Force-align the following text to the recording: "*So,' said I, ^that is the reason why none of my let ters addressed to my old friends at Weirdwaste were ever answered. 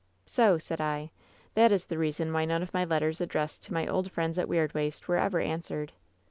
"*So,' 0.25 0.57
said 0.57 0.81
I, 0.81 1.11
^that 1.55 1.69
is 1.69 1.85
the 1.85 1.99
reason 1.99 2.33
why 2.33 2.43
none 2.43 2.63
of 2.63 2.73
my 2.73 2.83
let 2.83 3.01
ters 3.01 3.21
addressed 3.21 3.61
to 3.65 3.73
my 3.75 3.85
old 3.85 4.11
friends 4.11 4.39
at 4.39 4.47
Weirdwaste 4.47 5.07
were 5.07 5.17
ever 5.17 5.39
answered. 5.39 5.91